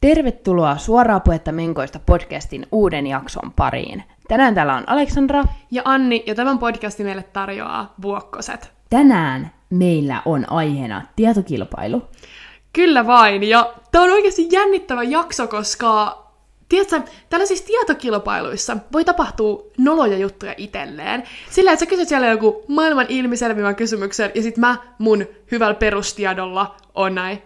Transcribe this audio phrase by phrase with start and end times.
[0.00, 4.02] Tervetuloa Suoraa puhetta Menkoista podcastin uuden jakson pariin.
[4.28, 5.44] Tänään täällä on Aleksandra.
[5.70, 8.72] Ja Anni, ja tämän podcastin meille tarjoaa Vuokkoset.
[8.90, 12.02] Tänään meillä on aiheena tietokilpailu.
[12.72, 16.24] Kyllä vain, ja tämä on oikeasti jännittävä jakso, koska
[16.68, 21.22] Tiedätkö, tällaisissa tietokilpailuissa voi tapahtua noloja juttuja itselleen.
[21.50, 26.76] Sillä, että sä kysyt siellä joku maailman ilmiselvimän kysymyksen, ja sit mä mun hyvällä perustiedolla
[26.94, 27.42] on näin,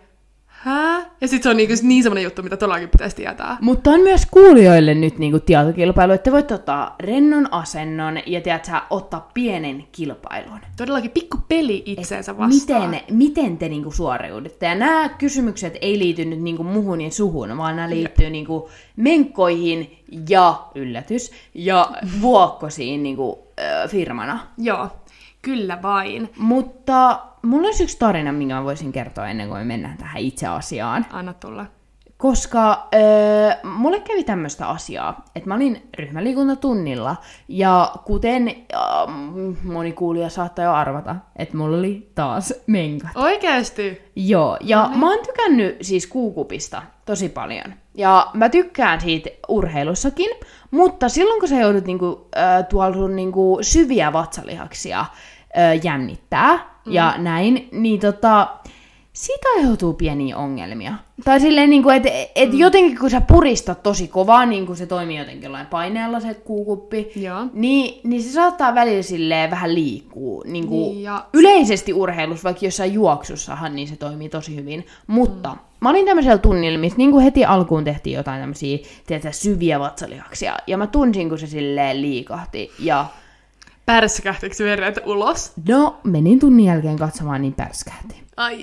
[0.63, 1.11] hää?
[1.21, 3.57] Ja sit se on niinku niin semmonen juttu, mitä todellakin pitäisi tietää.
[3.61, 8.83] Mutta on myös kuulijoille nyt niinku tietokilpailu, että voit ottaa rennon asennon ja tiedät sä,
[8.91, 10.61] ottaa pienen kilpailun.
[10.77, 12.91] Todellakin pikku peli itseensä vastaan.
[12.91, 14.67] Miten, miten te niinku suoriudutte?
[14.67, 19.99] Ja nämä kysymykset ei liity nyt niinku muhun ja suhun, vaan nämä liittyy niinku menkkoihin
[20.29, 21.91] ja, yllätys, ja
[22.21, 24.41] vuokkosiin niinku, äh, firmana.
[24.59, 24.89] Joo,
[25.43, 26.31] kyllä vain.
[26.37, 30.47] Mutta mulla olisi yksi tarina, minkä mä voisin kertoa ennen kuin me mennään tähän itse
[30.47, 31.07] asiaan.
[31.11, 31.67] Anna tulla.
[32.17, 37.17] Koska öö, mulle kävi tämmöistä asiaa, että mä olin ryhmäliikuntatunnilla,
[37.49, 43.11] ja kuten äh, moni kuulija saattaa jo arvata, että mulla oli taas menkat.
[43.15, 44.03] Oikeesti?
[44.17, 47.75] Joo, ja no mä oon tykännyt siis kuukupista tosi paljon.
[47.95, 50.31] Ja mä tykkään siitä urheilussakin,
[50.71, 56.93] mutta silloin kun sä joudut niinku, äh, tuolla sun niinku, syviä vatsalihaksia äh, jännittää mm.
[56.93, 58.49] ja näin, niin tota,
[59.13, 60.95] siitä aiheutuu pieniä ongelmia.
[61.25, 62.59] Tai silleen, niin kuin, että et mm.
[62.59, 67.13] jotenkin kun sä puristat tosi kovaa, niin kuin se toimii jotenkin jollain paineella se kuukuppi,
[67.17, 67.47] Joo.
[67.53, 70.45] niin, niin se saattaa välillä silleen vähän liikkuu.
[70.47, 74.87] Niin kuin ja- Yleisesti urheilussa, vaikka jossain juoksussahan, niin se toimii tosi hyvin.
[75.07, 75.59] Mutta mm.
[75.81, 80.57] mä olin tämmöisellä tunnilla, missä niin kuin heti alkuun tehtiin jotain tämmöisiä tiedätkö, syviä vatsalihaksia.
[80.67, 82.71] Ja mä tunsin, kun se silleen liikahti.
[82.79, 83.07] Ja
[83.87, 85.53] Pärskähtikö veret ulos?
[85.69, 88.23] no, menin tunnin jälkeen katsomaan, niin pärskähti.
[88.37, 88.59] Ai,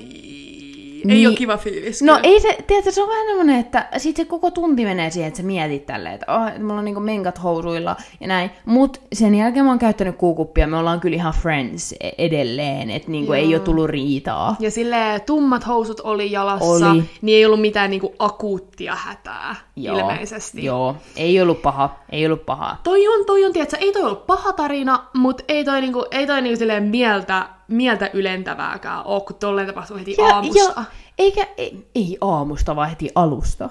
[1.01, 1.27] ei Niin.
[1.27, 2.01] ole kiva fiilis.
[2.01, 2.29] No kyllä.
[2.33, 5.37] ei se, tiedätkö, se on vähän semmonen, että sit se koko tunti menee siihen, että
[5.37, 8.49] sä mietit tälleen, että oh, mulla on niinku menkat housuilla ja näin.
[8.65, 13.11] Mut sen jälkeen mä oon käyttänyt kuukuppia, me ollaan kyllä ihan friends e- edelleen, että
[13.11, 14.55] niinku ei ole tullut riitaa.
[14.59, 17.03] Ja sille tummat housut oli jalassa, Oli.
[17.21, 20.65] niin ei ollut mitään niinku akuuttia hätää ilmeisesti.
[20.65, 22.77] Joo, ei ollut paha, ei ollut paha.
[22.83, 26.27] Toi on, toi on, tiedätkö, ei toi ollut paha tarina, mutta ei toi, niinku, ei
[26.27, 30.73] toi niinku silleen mieltä, mieltä ylentävääkään ole, kun tolleen tapahtuu heti aamusta.
[30.77, 30.83] Ja,
[31.17, 33.69] eikä, ei, ei aamusta, vaan heti alusta.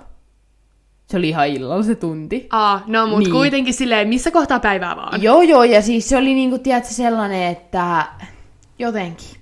[1.07, 2.47] Se oli ihan illalla se tunti.
[2.51, 3.31] Aa, no mut niin.
[3.31, 5.23] kuitenkin silleen, missä kohtaa päivää vaan.
[5.23, 8.07] Joo, joo, ja siis se oli niinku, tiedätkö, sellainen, että
[8.79, 9.38] jotenkin,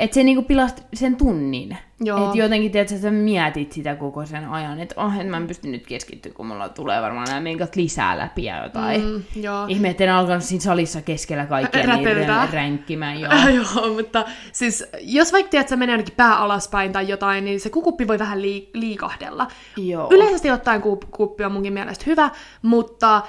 [0.00, 1.72] että se niinku pilasti sen tunnin.
[2.00, 5.68] Että jotenkin, tiedätkö, sä mietit sitä koko sen ajan, että oh, et mä en pysty
[5.68, 9.04] nyt keskittyä, kun mulla tulee varmaan nämä menkat lisää läpi ja jotain.
[9.04, 9.22] Mm.
[9.42, 9.66] Joo.
[9.68, 13.20] Ihme, että en alkanut siinä salissa keskellä kaikkea niin rän- ränkkimään.
[13.20, 13.32] Joo.
[13.32, 17.60] Äh, joo, mutta siis jos vaikka tiedät, että menee ainakin pää alaspäin tai jotain, niin
[17.60, 19.46] se kukuppi voi vähän lii- liikahdella.
[19.76, 20.08] Joo.
[20.10, 22.30] Yleisesti ottaen ku- kuppi on munkin mielestä hyvä,
[22.62, 23.22] mutta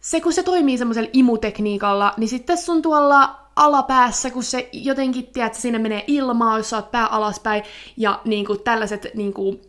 [0.00, 5.54] se kun se toimii semmoisella imutekniikalla, niin sitten sun tuolla alapäässä, kun se jotenkin, tiedät,
[5.54, 7.62] sinne menee ilmaa, jos sä oot pää alaspäin,
[7.96, 9.60] ja niin kuin tällaiset, niin kuin,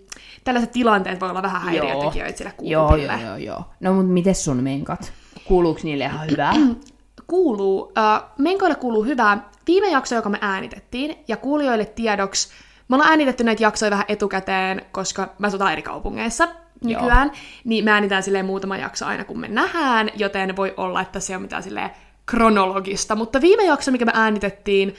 [0.43, 3.63] tällaiset tilanteet voi olla vähän häiriötekijöitä sille joo, joo, joo, joo.
[3.79, 5.13] No mut miten sun menkat?
[5.45, 6.53] Kuuluuko niille ihan hyvää?
[7.27, 9.49] kuuluu, äh, menkoille kuuluu hyvää.
[9.67, 12.49] Viime jakso, joka me äänitettiin, ja kuulijoille tiedoksi,
[12.87, 16.47] me ollaan äänitetty näitä jaksoja vähän etukäteen, koska mä asutaan eri kaupungeissa
[16.83, 17.37] nykyään, Joo.
[17.63, 21.35] niin me äänitään silleen muutama jakso aina, kun me nähdään, joten voi olla, että se
[21.35, 21.89] on mitään silleen
[22.31, 23.15] kronologista.
[23.15, 24.95] Mutta viime jakso, mikä me äänitettiin,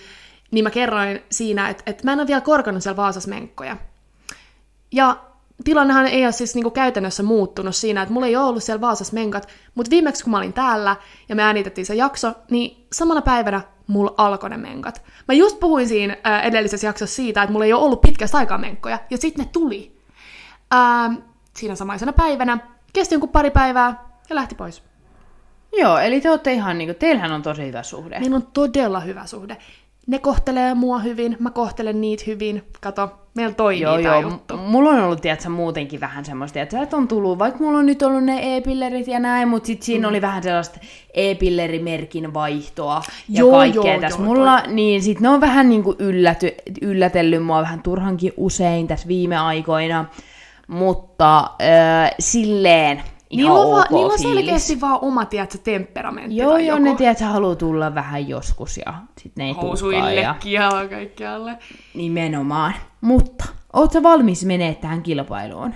[0.51, 3.77] niin mä kerroin siinä, että, että mä en ole vielä korkannut siellä Vaasassa menkkoja.
[4.93, 5.17] Ja
[5.65, 9.15] tilannehan ei ole siis niinku käytännössä muuttunut siinä, että mulla ei ole ollut siellä Vaasassa
[9.15, 10.97] menkat, mutta viimeksi kun mä olin täällä
[11.29, 15.03] ja me äänitettiin se jakso, niin samana päivänä mulla alkoi ne menkat.
[15.29, 18.59] Mä just puhuin siinä ää, edellisessä jaksossa siitä, että mulla ei ole ollut pitkästä aikaa
[18.59, 19.97] menkkoja, ja sitten ne tuli.
[20.71, 21.11] Ää,
[21.57, 22.59] siinä samaisena päivänä,
[22.93, 24.92] kesti jonkun pari päivää ja lähti pois.
[25.79, 28.21] Joo, eli te olette ihan niinku, teillähän on tosi hyvä suhde.
[28.21, 29.57] Meillä on todella hyvä suhde.
[30.07, 32.63] Ne kohtelee mua hyvin, mä kohtelen niitä hyvin.
[32.81, 34.21] Kato, meillä toimii Joo, joo.
[34.21, 34.57] juttu.
[34.57, 37.87] M- mulla on ollut, tiedätkö, muutenkin vähän semmoista, että että on tullut, vaikka mulla on
[37.87, 40.11] nyt ollut ne e-pillerit ja näin, mutta sit siinä mm.
[40.11, 40.81] oli vähän sellaista
[41.15, 45.97] e-pillerimerkin vaihtoa ja Joo, kaikkea joo, tässä joo, mulla, niin sit ne on vähän niinku
[45.99, 50.05] ylläty, yllätellyt mua vähän turhankin usein tässä viime aikoina,
[50.69, 53.03] mutta äh, silleen
[53.37, 56.37] Niillä on, ok niillä on selkeästi vaan oma, tiedätkö, temperamentti.
[56.37, 56.83] Joo, joo, joku.
[56.83, 60.17] ne tiedät, sä haluaa tulla vähän joskus ja sit ne ei tulekaan.
[60.17, 60.35] Ja...
[60.45, 61.59] Ja kaikkialle.
[61.95, 62.75] Nimenomaan.
[63.01, 65.75] Mutta, oot sä valmis menee tähän kilpailuun?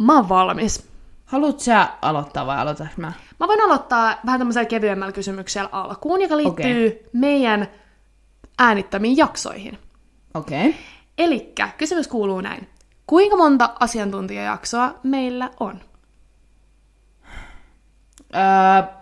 [0.00, 0.88] Mä oon valmis.
[1.24, 3.12] Haluat sä aloittaa vai aloitas mä?
[3.40, 7.10] Mä voin aloittaa vähän tämmöisellä kevyemmällä kysymyksellä alkuun, joka liittyy okay.
[7.12, 7.66] meidän
[8.58, 9.78] äänittämiin jaksoihin.
[10.34, 10.68] Okei.
[10.68, 10.80] Okay.
[11.18, 12.68] Elikkä kysymys kuuluu näin.
[13.06, 15.80] kuinka monta asiantuntijajaksoa meillä on?
[18.34, 18.94] Öö,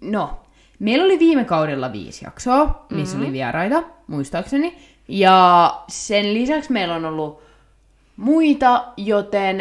[0.00, 0.40] no,
[0.78, 3.26] meillä oli viime kaudella viisi jaksoa, missä mm-hmm.
[3.26, 4.78] oli vieraita, muistaakseni.
[5.08, 7.42] Ja sen lisäksi meillä on ollut
[8.16, 9.60] muita, joten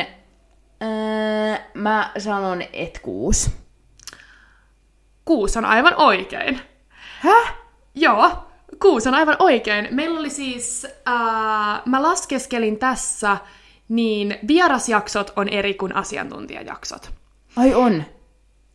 [0.82, 3.52] öö, mä sanon, et kuusi.
[5.26, 6.60] Kuusi on aivan oikein.
[7.20, 7.54] Häh?
[7.96, 8.32] Joo,
[8.82, 9.88] kuusi on aivan oikein.
[9.92, 13.38] Meillä oli siis, ää, mä laskeskelin tässä,
[13.90, 17.12] niin vierasjaksot on eri kuin asiantuntijajaksot.
[17.56, 18.04] Ai on.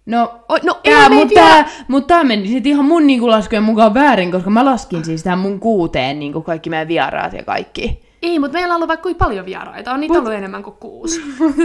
[0.07, 3.31] No, O, no Tää, me mutta vielä- tää, mut tää meni sit ihan mun niinku
[3.31, 7.43] laskujen mukaan väärin, koska mä laskin siis tähän mun kuuteen niinku kaikki meidän vieraat ja
[7.45, 8.03] kaikki.
[8.23, 9.93] Ei, mutta meillä on ollut vaikka kuinka paljon vieraita.
[9.93, 11.23] On niitä ollut enemmän kuin kuusi.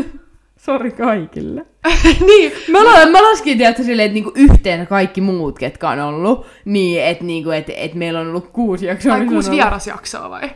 [0.65, 1.65] Sori kaikille.
[2.27, 6.45] niin, Mä, la- mä laskin tiedätkö silleen, että niinku yhteensä kaikki muut, ketkä on ollut,
[6.65, 9.13] niin että niinku, et, et meillä on ollut kuusi jaksoa.
[9.13, 10.49] Ai missä kuusi ollut- vierasjaksoa vai?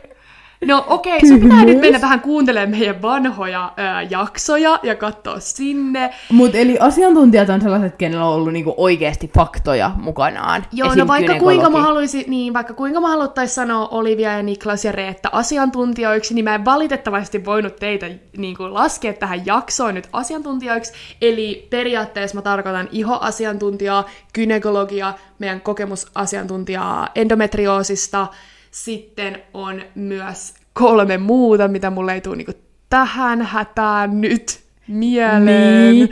[0.66, 5.40] No okei, okay, sun pitää nyt mennä tähän kuuntelemaan meidän vanhoja ää, jaksoja ja katsoa
[5.40, 6.10] sinne.
[6.32, 10.64] Mut eli asiantuntijat on sellaiset, kenellä on ollut niinku oikeasti faktoja mukanaan.
[10.72, 10.98] Joo, Esim.
[10.98, 14.92] no vaikka kuinka mä haluaisin, niin vaikka kuinka mä haluttais sanoa Olivia ja Niklas ja
[14.92, 18.06] Reetta asiantuntijoiksi, niin mä en valitettavasti voinut teitä
[18.36, 20.92] niin kuin, laskea tähän jaksoon nyt asiantuntijoiksi.
[21.22, 24.04] Eli periaatteessa mä tarkoitan ihoasiantuntijaa,
[24.34, 28.26] gynekologia, meidän kokemusasiantuntijaa endometrioosista.
[28.70, 32.46] Sitten on myös kolme muuta, mitä mulle ei tule niin
[32.90, 35.94] tähän hätään nyt mieleen.
[35.94, 36.10] Niin.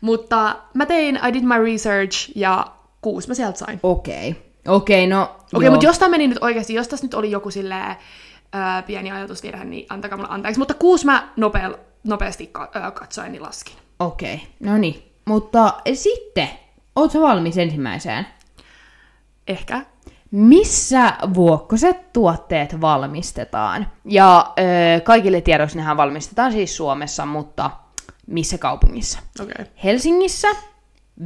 [0.00, 2.66] Mutta mä tein, I did my research ja
[3.00, 3.80] kuusi mä sieltä sain.
[3.82, 4.36] Okei.
[4.68, 7.50] Okei, no Okei, okay, mutta jos tämä meni nyt oikeasti, jos tässä nyt oli joku
[7.50, 7.96] silleen
[8.52, 10.58] ää, pieni ajatusvirhe, niin antakaa mulle anteeksi.
[10.58, 11.70] Mutta kuusi mä nopea,
[12.04, 13.74] nopeasti ka- ää, katsoin, niin laskin.
[13.98, 15.02] Okei, no niin.
[15.24, 16.48] Mutta sitten,
[16.96, 18.26] ootko valmis ensimmäiseen?
[19.48, 19.82] Ehkä.
[20.30, 23.86] Missä vuokkoset tuotteet valmistetaan?
[24.04, 27.70] Ja ö, kaikille tiedoksi nehän valmistetaan siis Suomessa, mutta
[28.26, 29.18] missä kaupungissa?
[29.40, 29.52] Okei.
[29.60, 29.66] Okay.
[29.84, 30.48] Helsingissä,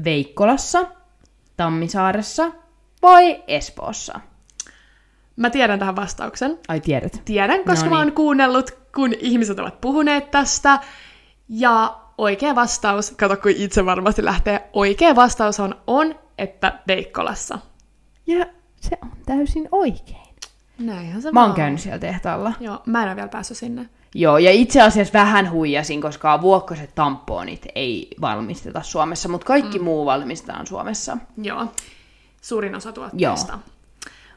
[0.05, 0.87] Veikkolassa,
[1.57, 2.53] Tammisaaressa
[3.03, 4.21] vai Espoossa?
[5.37, 6.59] Mä tiedän tähän vastauksen.
[6.69, 7.23] Ai tiedät.
[7.25, 10.79] Tiedän, koska No mä oon kuunnellut, kun ihmiset ovat puhuneet tästä.
[11.49, 17.59] Ja oikea vastaus, kato kun itse varmasti lähtee, oikea vastaus on, on että Veikkolassa.
[18.27, 18.47] Ja
[18.83, 20.33] se on täysin oikein.
[20.79, 21.57] Näinhän se Mä oon vaan.
[21.57, 22.53] käynyt siellä tehtaalla.
[22.61, 23.89] Joo, mä en ole vielä päässyt sinne.
[24.15, 29.85] Joo, ja itse asiassa vähän huijasin, koska vuokkoset tamponit ei valmisteta Suomessa, mutta kaikki mm.
[29.85, 31.17] muu valmistetaan Suomessa.
[31.43, 31.67] Joo,
[32.41, 33.53] suurin osa tuotteista.
[33.53, 33.72] Joo.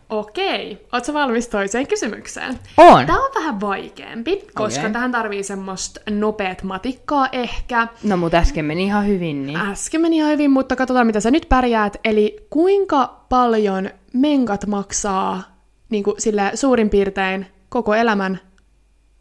[0.10, 2.60] Okei, ootko valmis toiseen kysymykseen?
[2.78, 3.06] On.
[3.06, 4.94] Tämä on vähän vaikeampi, koska Okei.
[4.94, 7.88] tähän tarvii semmoista nopeat matikkaa ehkä.
[8.04, 9.60] No mut äsken meni ihan hyvin, niin...
[9.60, 11.98] Äsken meni ihan hyvin, mutta katsotaan mitä sä nyt pärjäät.
[12.04, 15.44] Eli kuinka paljon menkat maksaa
[15.90, 18.40] niin kuin sille suurin piirtein koko elämän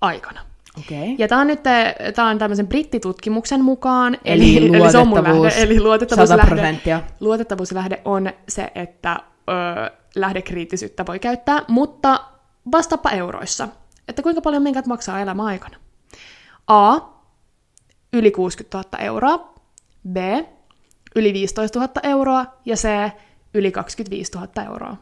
[0.00, 0.40] aikana?
[0.78, 0.98] Okei.
[0.98, 1.14] Okay.
[1.19, 1.62] Ja tämä on nyt
[2.14, 7.00] tää on tämmöisen brittitutkimuksen mukaan, Eli eli se on mun lähde, eli 100 luotettavuuslähde, prosenttia.
[7.20, 9.16] luotettavuuslähde on se, että
[9.48, 12.25] ö, lähdekriittisyyttä voi käyttää, mutta
[12.72, 13.69] vastaappa euroissa.
[14.08, 15.76] Että kuinka paljon menkat maksaa elämän aikana?
[16.66, 16.99] A.
[18.12, 19.55] Yli 60 000 euroa.
[20.08, 20.16] B.
[21.16, 22.46] Yli 15 000 euroa.
[22.64, 22.88] Ja C.
[23.55, 24.96] Yli 25 000 euroa.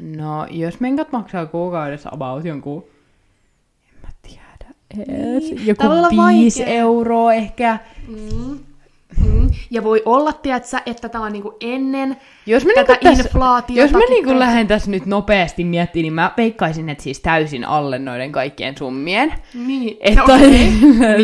[0.00, 2.84] No, jos menkat maksaa kuukaudessa about jonkun...
[3.88, 5.42] En mä tiedä edes.
[5.42, 6.74] Niin, Joku tää voi olla viisi vaikea.
[6.74, 7.78] euroa ehkä.
[8.08, 8.58] Mm.
[9.70, 13.80] Ja voi olla, tiedätkö, että tämä on niinku ennen Jos mä, tätä niinku inflaatiota.
[13.80, 17.98] jos mä niinku lähden tässä nyt nopeasti miettimään, niin mä veikkaisin, että siis täysin alle
[17.98, 19.32] noiden kaikkien summien.
[19.54, 20.70] Niin, Että no, okei.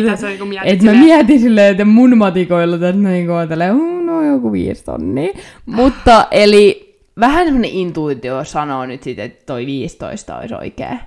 [0.01, 3.73] Mitä sä niinku mietit Et mä mietin silleen, että mun matikoilla tässä niinku on tälleen,
[3.75, 5.33] "Huu, no joku viisi tonnia.
[5.65, 10.97] Mutta eli vähän semmonen intuitio sanoo nyt sit, että toi 15 olisi oikea.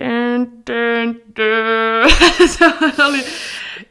[0.00, 2.10] Dun, dun, dun.
[2.96, 3.18] se oli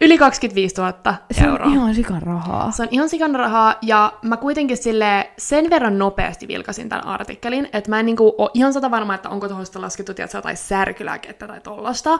[0.01, 0.93] yli 25 000
[1.31, 1.67] Se euroa.
[1.67, 2.71] on ihan sikan rahaa.
[2.71, 7.69] Se on ihan sikan rahaa, ja mä kuitenkin sille sen verran nopeasti vilkasin tämän artikkelin,
[7.73, 11.47] että mä en niinku ole ihan sata varma, että onko tuosta laskettu tiedätkö, jotain särkylääkettä
[11.47, 12.19] tai tollasta.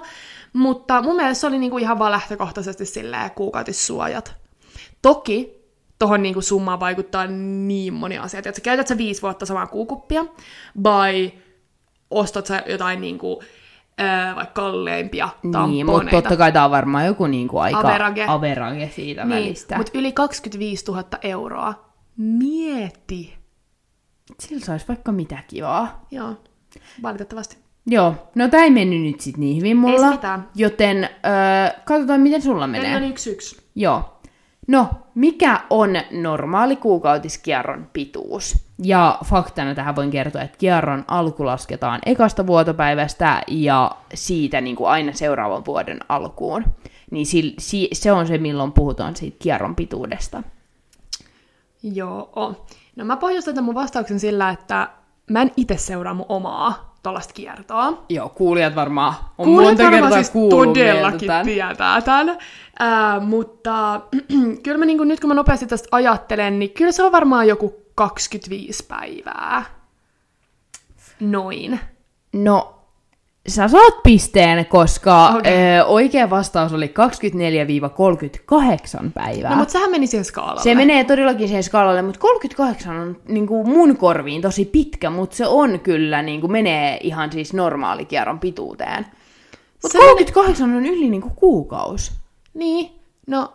[0.54, 4.36] Mutta mun mielestä se oli niinku ihan vaan lähtökohtaisesti silleen kuukautissuojat.
[5.02, 5.58] Toki
[6.00, 8.42] tohon niinku summaan vaikuttaa niin moni asia.
[8.46, 10.26] Että käytät sä viisi vuotta samaa kuukuppia,
[10.84, 11.34] vai
[12.12, 13.44] ostat sä jotain niinku,
[13.98, 15.68] ää, vaikka kalleimpia tamponeita.
[15.68, 18.26] Niin, mutta totta kai tää on varmaan joku niinku aika Average.
[18.28, 19.78] average siitä niin, välistä.
[19.78, 21.74] mutta yli 25 000 euroa.
[22.18, 23.38] Mieti.
[24.40, 26.06] Sillä saisi vaikka mitä kivaa.
[26.12, 26.36] Joo,
[27.04, 27.58] valitettavasti.
[27.90, 30.00] Joo, no tää ei mennyt nyt sit niin hyvin mulla.
[30.08, 30.50] se mitään.
[30.56, 32.90] Joten öö, katsotaan, miten sulla menee.
[32.90, 33.58] Meillä on yksi yksi.
[33.76, 34.17] Joo.
[34.68, 38.68] No, mikä on normaali kuukautiskierron pituus?
[38.84, 44.90] Ja faktana tähän voin kertoa, että kierron alku lasketaan ekasta vuotopäivästä ja siitä niin kuin
[44.90, 46.66] aina seuraavan vuoden alkuun.
[47.12, 47.26] Niin
[47.94, 50.44] se on se, milloin puhutaan siitä kierron pituudesta.
[51.84, 52.66] Joo.
[52.96, 54.90] No mä pohjustan tämän mun vastauksen sillä, että
[55.30, 58.04] mä en itse seuraa mun omaa tuollaista kiertoa.
[58.10, 61.46] Joo, kuulijat varmaan on kuulijat monta varmaan kertaa siis kuullut todellakin tämän.
[61.46, 62.30] tietää tämän.
[62.82, 64.02] Äh, mutta
[64.64, 67.76] kyllä mä niin nyt kun mä nopeasti tästä ajattelen, niin kyllä se on varmaan joku
[67.96, 69.64] 25 päivää.
[71.20, 71.80] Noin.
[72.34, 72.77] No,
[73.48, 75.54] Sä saat pisteen, koska okay.
[75.54, 76.94] ö, oikea vastaus oli
[79.06, 79.52] 24-38 päivää.
[79.52, 80.62] No, mutta sehän meni siihen skaalalle.
[80.62, 85.36] Se menee todellakin siihen skaalalle, mutta 38 on niin kuin mun korviin tosi pitkä, mutta
[85.36, 89.06] se on kyllä, niin kuin menee ihan siis normaalikierron pituuteen.
[89.84, 90.90] Mutta 38 meni...
[90.90, 92.12] on yli niin kuin kuukaus.
[92.54, 92.92] Niin,
[93.28, 93.54] no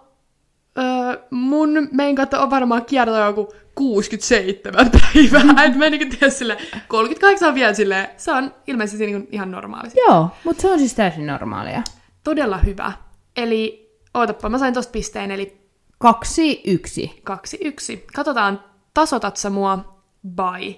[0.78, 0.84] öö,
[1.30, 5.64] mun mein on varmaan kierto joku 67 päivää.
[5.64, 6.56] Et mä en tiedä sille,
[6.88, 9.88] 38 on vielä silleen, se on ilmeisesti niin ihan normaali.
[10.06, 11.82] Joo, mutta se on siis täysin normaalia.
[12.24, 12.92] Todella hyvä.
[13.36, 15.62] Eli, ootappa, mä sain tosta pisteen, eli...
[15.98, 17.20] Kaksi, yksi.
[17.24, 18.06] Kaksi, yksi.
[18.14, 18.64] Katsotaan,
[18.94, 20.74] tasotat sä mua by,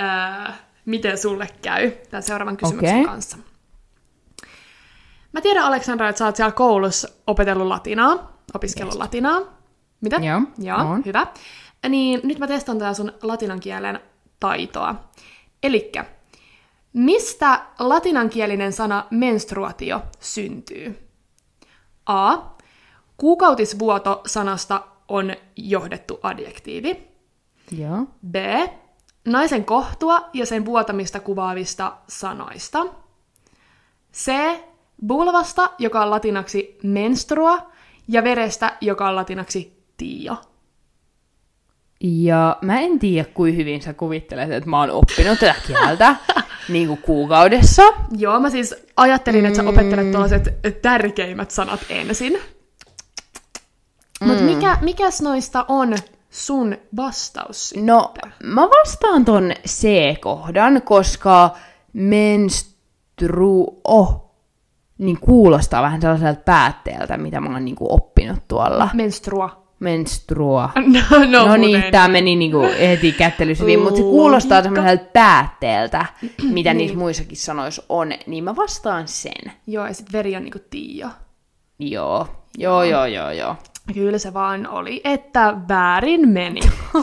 [0.00, 0.52] öö,
[0.86, 3.12] miten sulle käy tämän seuraavan kysymyksen okay.
[3.12, 3.36] kanssa.
[5.32, 9.00] Mä tiedän, Aleksandra, että sä oot siellä koulussa opetellut latinaa, opiskellut yes.
[9.00, 9.40] latinaa.
[10.00, 10.16] Mitä?
[10.16, 11.04] Joo, Joo on.
[11.04, 11.26] hyvä.
[11.88, 14.00] Niin nyt mä testan tää sun latinan kielen
[14.40, 14.94] taitoa.
[15.62, 16.04] Elikkä,
[16.92, 21.08] mistä latinankielinen sana menstruatio syntyy?
[22.06, 22.36] A.
[23.16, 27.08] Kuukautisvuoto sanasta on johdettu adjektiivi.
[27.78, 28.06] Joo.
[28.30, 28.36] B.
[29.24, 32.86] Naisen kohtua ja sen vuotamista kuvaavista sanoista.
[34.14, 34.32] C.
[35.06, 37.70] Bulvasta, joka on latinaksi menstrua,
[38.08, 40.36] ja verestä, joka on latinaksi tio.
[42.00, 46.16] Ja mä en tiedä, kuin hyvin sä kuvittelet, että mä oon oppinut tätä kieltä
[46.68, 47.82] niin kuin kuukaudessa.
[48.16, 50.12] Joo, mä siis ajattelin, että sä opettelet mm.
[50.12, 52.32] tuollaiset tärkeimmät sanat ensin.
[54.20, 54.26] Mm.
[54.26, 55.96] Mutta mikä, mikäs noista on
[56.30, 57.86] sun vastaus sitten?
[57.86, 61.50] No, mä vastaan ton C-kohdan, koska
[61.92, 63.80] menstru...
[63.84, 64.30] Oh,
[64.98, 68.88] niin kuulostaa vähän sellaiselta päätteeltä, mitä mä oon niin kuin oppinut tuolla.
[68.94, 69.59] Menstrua.
[69.80, 70.70] Menstrua.
[71.10, 76.06] No, no, no niin, tää meni niinku heti kättelyssä hyvin, mutta se kuulostaa semmoiselta päätteeltä,
[76.42, 76.78] mitä niin.
[76.78, 79.52] niissä muissakin sanoissa on, niin mä vastaan sen.
[79.66, 81.08] Joo, ja sit veri on niinku Tiio.
[81.78, 83.56] Joo, joo, joo, joo, joo.
[83.94, 86.60] Kyllä se vaan oli, että väärin meni.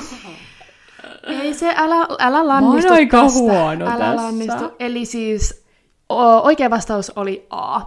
[1.27, 3.39] Ei se, älä, älä lannistu Mä aika tästä.
[3.39, 4.15] huono älä tässä.
[4.15, 4.71] Lannistu.
[4.79, 5.65] Eli siis
[6.09, 7.81] o, oikea vastaus oli A.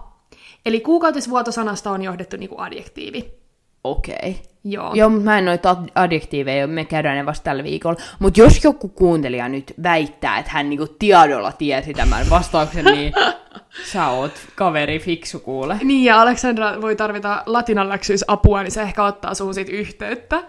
[0.67, 3.40] Eli kuukautisvuotosanasta on johdettu niinku adjektiivi.
[3.85, 4.15] Okei.
[4.17, 4.51] Okay.
[4.65, 4.95] Joo.
[4.95, 8.01] Joo, mutta mä en noita adjektiiveja, me käydään ne vasta tällä viikolla.
[8.19, 13.13] Mutta jos joku kuuntelija nyt väittää, että hän niinku tiedolla tiesi tämän vastauksen, niin
[13.93, 15.79] sä oot kaveri fiksu kuule.
[15.83, 20.43] Niin, ja Aleksandra voi tarvita latinanläksyys apua, niin se ehkä ottaa suhun sit yhteyttä.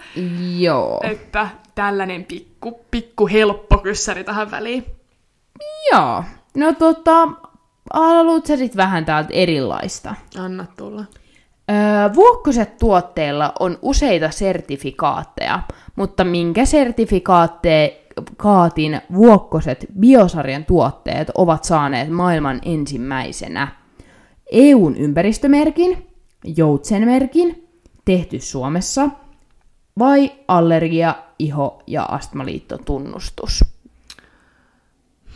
[0.57, 0.99] Joo.
[1.03, 4.85] Että tällainen pikku, pikku helppo kyssäri tähän väliin.
[5.91, 6.23] Joo.
[6.55, 7.27] No tota,
[7.93, 10.15] haluat sä sit vähän täältä erilaista?
[10.39, 11.03] Anna tulla.
[11.69, 15.59] Öö, Vuokkoset tuotteilla on useita sertifikaatteja,
[15.95, 23.67] mutta minkä sertifikaatin Vuokkoset biosarjan tuotteet ovat saaneet maailman ensimmäisenä?
[24.51, 26.07] EUn ympäristömerkin,
[26.57, 27.67] Joutsenmerkin,
[28.05, 29.09] tehty Suomessa,
[29.99, 33.65] vai allergia, iho- ja astmaliitto tunnustus?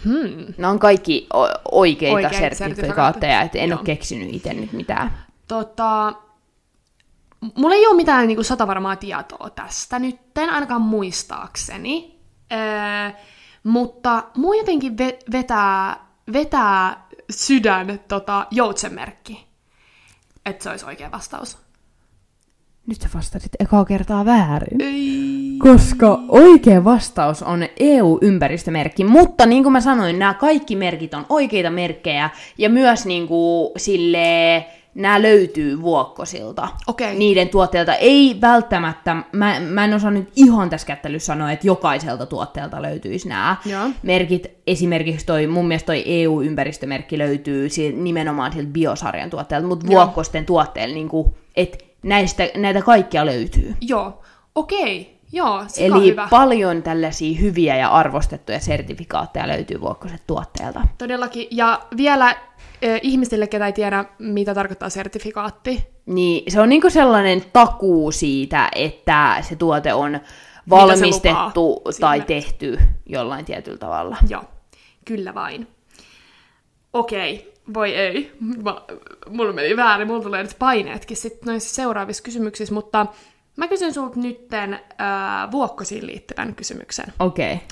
[0.03, 0.53] Hmm.
[0.57, 1.27] Nämä on kaikki
[1.71, 3.79] oikeita, oikeita sertifikaatteja, että en Joo.
[3.79, 5.11] ole keksinyt itse nyt mitään.
[5.47, 6.13] Tota,
[7.55, 12.19] mulla ei ole mitään niin kuin, satavarmaa tietoa tästä nytten, ainakaan muistaakseni.
[12.51, 13.11] Öö,
[13.63, 19.47] mutta mua jotenkin ve- vetää, vetää sydän tota, joutsenmerkki.
[20.45, 21.57] Että se olisi oikea vastaus.
[22.87, 24.81] Nyt sä vastasit ekaa kertaa väärin.
[24.81, 25.55] Ei.
[25.57, 31.69] Koska oikea vastaus on EU-ympäristömerkki, mutta niin kuin mä sanoin, nämä kaikki merkit on oikeita
[31.69, 36.67] merkkejä ja myös niin kuin, silleen, nämä löytyy vuokkosilta.
[36.87, 37.13] Okay.
[37.13, 42.25] Niiden tuotteilta ei välttämättä, mä, mä en osaa nyt ihan tässä kättelyssä sanoa, että jokaiselta
[42.25, 43.89] tuotteelta löytyisi nämä Joo.
[44.03, 44.47] merkit.
[44.67, 51.09] Esimerkiksi toi, mun mielestä toi EU-ympäristömerkki löytyy nimenomaan sieltä biosarjan tuotteelta, mutta vuokkosten tuotteilla, niin
[51.55, 53.75] että näistä, näitä kaikkia löytyy.
[53.81, 54.21] Joo,
[54.55, 55.01] okei.
[55.01, 55.15] Okay.
[55.31, 56.27] Joo, Eli hyvä.
[56.29, 60.81] paljon tällaisia hyviä ja arvostettuja sertifikaatteja löytyy Vuokkoset tuotteelta.
[60.97, 61.47] Todellakin.
[61.51, 62.35] Ja vielä
[63.01, 69.37] ihmisille, ketä ei tiedä, mitä tarkoittaa sertifikaatti, Niin se on niinku sellainen takuu siitä, että
[69.41, 70.19] se tuote on
[70.69, 72.27] valmistettu tai sinne.
[72.27, 74.17] tehty jollain tietyllä tavalla.
[74.29, 74.43] Joo,
[75.05, 75.67] kyllä vain.
[76.93, 78.31] Okei, voi ei.
[78.63, 78.81] Mä,
[79.29, 83.05] mulla meni väärin, mulla tulee nyt paineetkin sitten noissa seuraavissa kysymyksissä, mutta
[83.55, 87.05] mä kysyn sulta nytten äh, vuokkosiin liittyvän kysymyksen.
[87.19, 87.53] Okei.
[87.53, 87.67] Okay.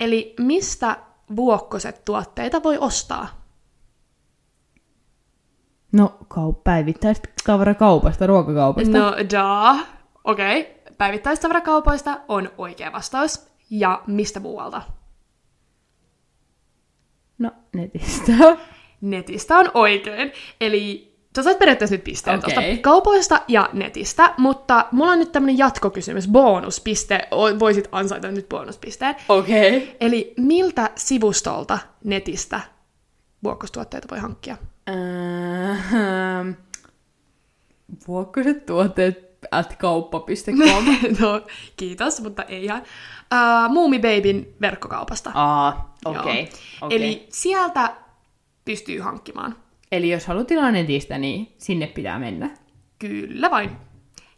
[0.00, 0.96] Eli mistä
[1.36, 3.43] vuokkoset tuotteita voi ostaa?
[5.94, 8.98] No, kau- päivittäistavarakaupasta, ruokakaupasta.
[8.98, 9.76] No, da.
[10.24, 10.60] Okei.
[10.60, 10.94] Okay.
[10.98, 13.46] Päivittäistavarakaupoista on oikea vastaus.
[13.70, 14.82] Ja mistä muualta?
[17.38, 18.32] no netistä.
[19.00, 20.32] Netistä on oikein.
[20.60, 22.54] Eli sä sait periaatteessa nyt pisteen Okei.
[22.54, 29.16] tuosta kaupoista ja netistä, mutta mulla on nyt tämmönen jatkokysymys, bonuspiste, voisit ansaita nyt bonuspisteen.
[29.28, 29.76] Okei.
[29.76, 29.88] Okay.
[30.00, 32.60] Eli miltä sivustolta netistä
[33.44, 34.56] vuokkostuotteita voi hankkia?
[38.08, 40.84] Vuokkoset tuotteet at kauppa.com.
[41.20, 42.82] no, kiitos, mutta ei ihan.
[42.82, 45.30] Uh, Muumi Babyn verkkokaupasta.
[45.34, 46.20] Aa, Joo.
[46.20, 46.48] okei.
[46.80, 46.96] okei.
[46.96, 47.94] Eli sieltä
[48.64, 49.56] pystyy hankkimaan.
[49.92, 52.50] Eli jos haluat tilaa netistä, niin sinne pitää mennä.
[52.98, 53.70] Kyllä vain.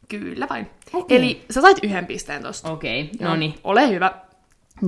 [0.08, 0.70] Kyllä vain.
[0.92, 1.18] Okei.
[1.18, 2.72] Eli sä sait yhden pisteen tosta.
[2.72, 3.54] Okei, okay, no niin.
[3.64, 4.12] Ole hyvä.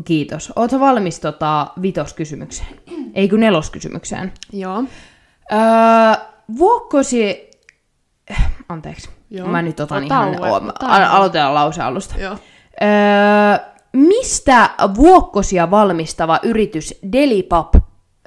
[0.05, 0.52] Kiitos.
[0.57, 2.81] Ootko valmis tota vitoskysymykseen?
[3.14, 4.33] Ei kun neloskysymykseen.
[4.52, 4.85] Joo.
[5.52, 5.59] Öö,
[6.59, 7.50] vuokkosi...
[8.69, 9.11] Anteeksi.
[9.31, 9.49] Joo.
[9.49, 10.37] Mä nyt otan Ota ihan...
[10.37, 12.14] tauoja, O, ota aloitetaan lause alusta.
[12.19, 12.37] Joo.
[12.83, 17.75] Öö, mistä vuokkosia valmistava yritys Delipap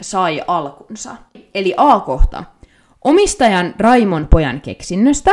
[0.02, 1.16] sai alkunsa?
[1.56, 2.44] Eli A-kohta.
[3.04, 5.32] Omistajan Raimon pojan keksinnöstä.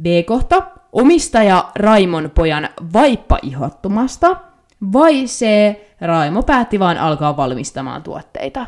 [0.00, 0.62] B-kohta.
[0.92, 4.36] Omistaja Raimon pojan vaippaihottumasta.
[4.92, 5.46] Vai C.
[6.00, 8.66] Raimo päätti vaan alkaa valmistamaan tuotteita.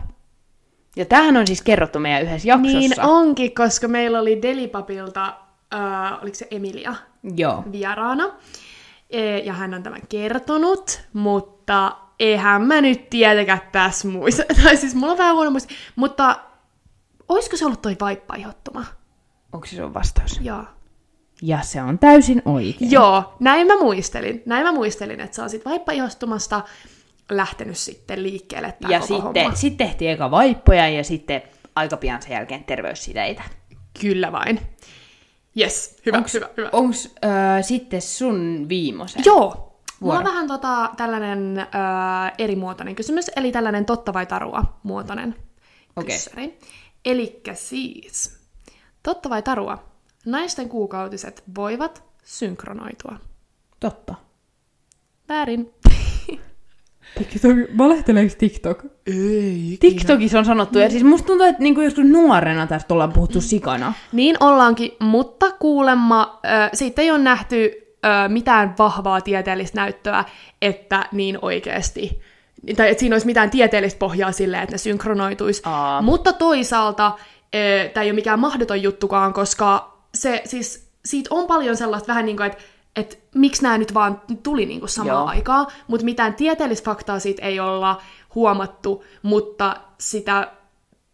[0.97, 2.79] Ja tämähän on siis kerrottu meidän yhdessä jaksossa.
[2.79, 5.35] Niin onkin, koska meillä oli Delipapilta,
[5.75, 6.95] äh, oliko se Emilia,
[7.37, 7.65] Joo.
[7.73, 8.31] vieraana.
[9.11, 14.43] E, ja hän on tämän kertonut, mutta eihän mä nyt tietenkään tässä muista.
[14.63, 15.75] Tai siis mulla on vähän huono muista.
[15.97, 16.41] Mutta
[17.29, 18.85] olisiko se ollut toi vaippaihottuma?
[19.53, 20.41] Onko se sun vastaus?
[20.43, 20.65] Joo.
[21.43, 22.91] Ja se on täysin oikein.
[22.91, 24.43] Joo, näin mä muistelin.
[24.47, 26.63] Näin mä muistelin, että sä oot sit vaippaihostumasta
[27.31, 29.57] lähtenyt sitten liikkeelle tää Ja koko sitten homma.
[29.57, 31.43] sit tehtiin eka vaippoja ja sitten
[31.77, 33.43] aika pian sen jälkeen terveyssiteitä.
[34.01, 34.61] Kyllä vain.
[35.61, 36.69] Yes, hyvä, Onks, hyvä, hyvä.
[36.73, 39.23] Onks äh, sitten sun viimosen?
[39.25, 39.63] Joo.
[40.01, 40.19] Mulla Vuoro.
[40.29, 41.65] on vähän tota, tällainen ö,
[42.39, 45.37] erimuotoinen kysymys, eli tällainen totta vai tarua muotoinen
[45.97, 46.17] Okei.
[46.17, 46.59] kyssäri.
[47.05, 48.39] Elikkä siis,
[49.03, 49.85] totta vai tarua,
[50.27, 53.17] naisten kuukautiset voivat synkronoitua.
[53.81, 54.15] Totta.
[55.29, 55.75] Väärin.
[57.19, 58.85] TikTok, valehteleeko TikTok?
[59.07, 59.77] Ei.
[59.81, 63.93] TikTokissa on sanottu, ja siis musta tuntuu, että niinku joskus nuorena tästä ollaan puhuttu sikana.
[64.13, 67.71] Niin ollaankin, mutta kuulemma ö, siitä ei ole nähty
[68.05, 70.25] ö, mitään vahvaa tieteellistä näyttöä,
[70.63, 72.21] että niin oikeasti,
[72.77, 75.63] tai että siinä olisi mitään tieteellistä pohjaa sille, että ne synkronoituisi.
[75.65, 76.03] Aa.
[76.03, 77.13] Mutta toisaalta
[77.95, 82.37] tämä ei ole mikään mahdoton juttukaan, koska se siis, siitä on paljon sellaista vähän niin
[82.37, 82.63] kuin, että
[82.97, 85.27] että miksi nämä nyt vaan tuli niin kuin samaan Joo.
[85.27, 88.03] aikaan, mutta mitään tieteellistä faktaa siitä ei olla
[88.35, 90.53] huomattu, mutta sitä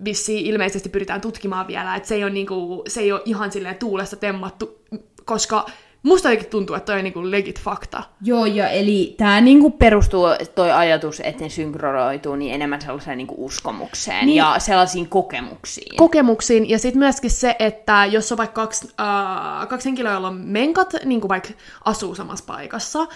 [0.05, 3.77] vissiin ilmeisesti pyritään tutkimaan vielä, että se ei ole, niinku, se ei ole ihan silleen
[3.77, 4.79] tuulesta temmattu,
[5.25, 5.67] koska
[6.03, 8.03] musta jotenkin tuntuu, että toi on niinku legit fakta.
[8.23, 13.45] Joo, ja eli tämä niinku perustuu toi ajatus, että ne synkronoituu niin enemmän sellaiseen niinku
[13.45, 14.27] uskomukseen Niin.
[14.27, 14.37] niin.
[14.37, 15.97] ja sellaisiin kokemuksiin.
[15.97, 20.37] Kokemuksiin, ja sitten myöskin se, että jos on vaikka kaksi, äh, kaksi henkilöä, joilla on
[20.37, 21.49] menkat, niin kuin vaikka
[21.85, 23.07] asuu samassa paikassa,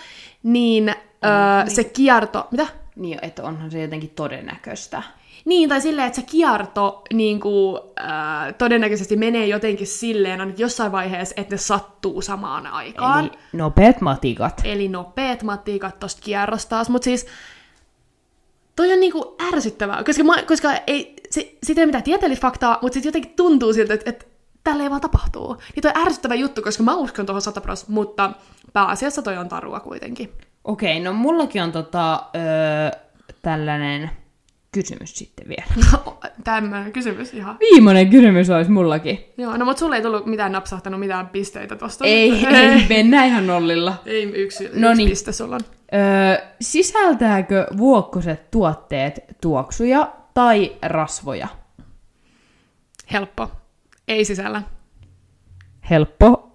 [0.43, 2.49] niin äh, se kierto...
[2.51, 2.67] Mitä?
[2.97, 5.03] niin, että onhan se jotenkin todennäköistä.
[5.47, 10.93] Niin, tai silleen, että se kierto niin kuin, äh, todennäköisesti menee jotenkin silleen, ainakin jossain
[10.93, 13.25] vaiheessa, että ne sattuu samaan aikaan.
[13.25, 14.61] Eli nopeat matikat.
[14.65, 17.27] Eli nopeat matikat tosta kierrosta taas, mutta siis
[18.77, 22.79] toi on niinku ärsyttävää, koska, mä, koska ei, se, siitä ei ole mitään tieteellistä faktaa,
[22.83, 24.27] mutta sitten jotenkin tuntuu siltä, että, että
[24.65, 25.57] tällä ei vaan tapahtuu.
[25.75, 28.33] Niin toi on ärsyttävä juttu, koska mä uskon tuohon 100 pros, mutta
[28.73, 30.33] pääasiassa toi on tarua kuitenkin.
[30.65, 33.01] Okei, no mullakin on tota, öö,
[33.43, 34.11] tällainen
[34.83, 35.65] kysymys sitten vielä.
[36.45, 37.57] Tämmöinen kysymys ihan.
[37.61, 39.25] Viimeinen kysymys olisi mullakin.
[39.39, 42.05] Joo, no mutta sulle ei tullut mitään napsahtanut mitään pisteitä tosta.
[42.05, 43.95] Ei, ei mennä ihan nollilla.
[44.07, 45.09] ei yksi, No yksi niin.
[45.11, 45.61] piste sulla on.
[45.95, 51.49] Öö, sisältääkö vuokkoset tuotteet tuoksuja tai rasvoja?
[53.13, 53.51] Helppo.
[54.09, 54.63] Ei sisällä.
[55.91, 56.51] Helppo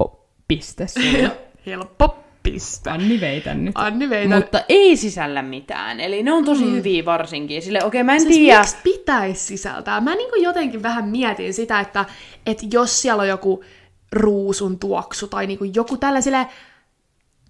[0.48, 1.32] piste sulle.
[1.66, 2.90] Helppo piste.
[2.90, 3.72] Anni veitän nyt.
[3.76, 4.36] Anni Veitä.
[4.36, 6.00] Mutta ei sisällä mitään.
[6.00, 6.72] Eli ne on tosi mm.
[6.72, 7.62] hyviä varsinkin.
[7.62, 8.60] Sille, okei, okay, mä en Siis tiedä.
[8.60, 10.02] miksi pitäisi sisältää?
[10.02, 12.06] Mä niin jotenkin vähän mietin sitä, että,
[12.46, 13.64] että jos siellä on joku
[14.12, 16.48] ruusun tuoksu tai niinku joku tällaiselle,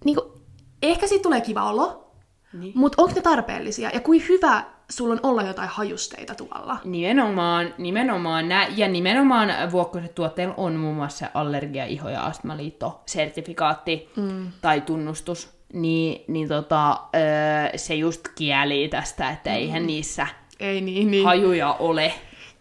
[0.04, 0.40] niinku,
[0.82, 2.12] ehkä siitä tulee kiva olo,
[2.52, 2.72] niin.
[2.74, 6.78] mutta onko ne tarpeellisia ja kuin hyvä sulla on olla jotain hajusteita tuolla?
[6.84, 14.08] Nimenomaan, nimenomaan nä, ja nimenomaan vuokkoiset tuotteilla on muun muassa allergia, iho- ja astmaliitto, sertifikaatti
[14.16, 14.52] mm.
[14.60, 19.56] tai tunnustus, niin, niin tota, öö, se just kieli tästä, että mm.
[19.56, 20.26] eihän niissä
[20.60, 21.24] Ei niin, niin.
[21.24, 22.14] hajuja ole.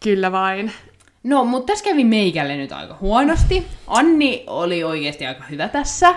[0.04, 0.72] Kyllä vain.
[1.24, 3.68] No, mutta tässä kävi meikälle nyt aika huonosti.
[3.88, 6.16] Anni oli oikeasti aika hyvä tässä.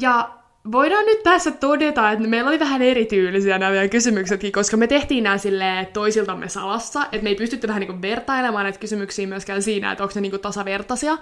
[0.00, 0.37] Ja
[0.72, 5.24] voidaan nyt tässä todeta, että meillä oli vähän erityylisiä nämä meidän kysymyksetkin, koska me tehtiin
[5.24, 9.92] nämä sille toisiltamme salassa, että me ei pystytty vähän niin vertailemaan näitä kysymyksiä myöskään siinä,
[9.92, 11.18] että onko ne niin tasavertaisia.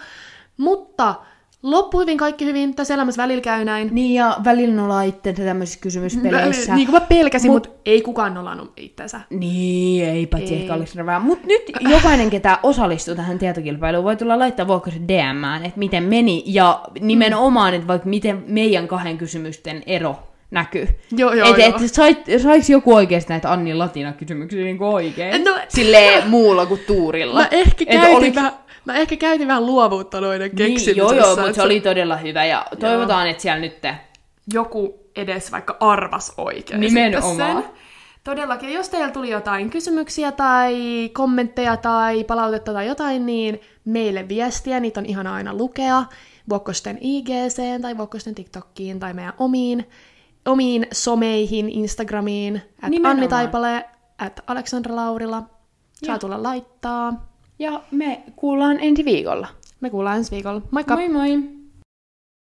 [0.57, 1.14] Mutta
[1.62, 3.88] loppu hyvin, kaikki hyvin, tässä elämässä välillä käy näin.
[3.92, 6.75] Niin, ja välillä nolaa itsensä tämmöisissä kysymyspeleissä.
[6.75, 9.21] Niin kuin mä pelkäsin, mutta mut ei kukaan nolannut itsensä.
[9.31, 10.61] Niin, ei paitsi ei.
[10.61, 15.79] ehkä Aleksandra Mutta nyt jokainen, ketä osallistuu tähän tietokilpailuun, voi tulla laittaa vuokkoisen DM, että
[15.79, 20.16] miten meni, ja nimenomaan, että vaikka miten meidän kahden kysymysten ero
[20.51, 20.88] näkyy.
[21.16, 21.69] Joo, joo, et, joo.
[21.69, 25.45] Et, sais, sais joku oikeasti näitä Annin latina-kysymyksiä niin oikein?
[25.45, 27.40] No, Silleen muulla kuin tuurilla.
[27.40, 28.53] Mä ehkä Et käytin oliko- vähän,
[28.87, 30.99] Mä ehkä käytin vähän luovuutta noiden Niin, keksimisessä.
[30.99, 33.79] joo, joo, mutta se oli todella hyvä ja toivotaan, että siellä nyt
[34.53, 36.81] joku edes vaikka arvas oikein.
[36.81, 37.37] Nimenomaan.
[37.37, 37.64] sen.
[38.25, 40.75] Todellakin, jos teillä tuli jotain kysymyksiä tai
[41.12, 46.05] kommentteja tai palautetta tai jotain, niin meille viestiä, niitä on ihana aina lukea.
[46.49, 49.88] Vuokkosten IGC tai Vuokkosten TikTokkiin tai meidän omiin,
[50.46, 53.16] omiin someihin, Instagramiin, at Nimenomaan.
[53.16, 53.85] Anni Taipale,
[54.18, 55.42] at Aleksandra Laurila.
[56.07, 57.36] Saa tulla laittaa.
[57.59, 59.47] Ja me kuullaan ensi viikolla.
[59.81, 60.62] Me kuullaan ensi viikolla.
[60.71, 60.97] Moikka!
[60.97, 61.56] Moi moi!